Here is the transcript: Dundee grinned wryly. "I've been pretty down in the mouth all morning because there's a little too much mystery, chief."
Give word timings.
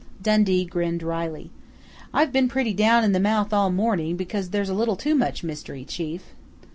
Dundee 0.19 0.65
grinned 0.65 1.03
wryly. 1.03 1.51
"I've 2.11 2.31
been 2.31 2.47
pretty 2.47 2.73
down 2.73 3.03
in 3.03 3.11
the 3.11 3.19
mouth 3.19 3.53
all 3.53 3.69
morning 3.69 4.17
because 4.17 4.49
there's 4.49 4.67
a 4.69 4.73
little 4.73 4.95
too 4.95 5.13
much 5.13 5.43
mystery, 5.43 5.85
chief." 5.85 6.33